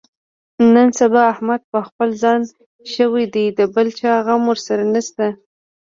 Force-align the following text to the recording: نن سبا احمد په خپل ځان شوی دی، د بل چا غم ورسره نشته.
نن 0.73 0.87
سبا 0.99 1.21
احمد 1.33 1.61
په 1.71 1.79
خپل 1.87 2.09
ځان 2.21 2.39
شوی 2.93 3.25
دی، 3.33 3.45
د 3.57 3.59
بل 3.73 3.87
چا 3.99 4.11
غم 4.25 4.41
ورسره 4.51 4.83
نشته. 4.93 5.27